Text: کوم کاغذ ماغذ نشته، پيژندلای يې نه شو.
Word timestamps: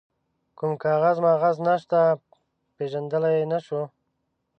کوم 0.57 0.73
کاغذ 0.83 1.17
ماغذ 1.25 1.57
نشته، 1.67 2.01
پيژندلای 2.75 3.35
يې 3.39 3.45
نه 3.51 3.59
شو. 3.65 3.81